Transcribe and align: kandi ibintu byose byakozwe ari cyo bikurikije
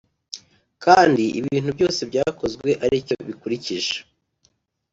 kandi 0.83 1.23
ibintu 1.39 1.69
byose 1.77 2.01
byakozwe 2.09 2.69
ari 2.85 2.97
cyo 3.07 3.15
bikurikije 3.27 3.95